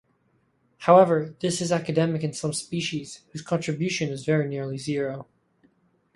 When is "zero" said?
4.79-5.27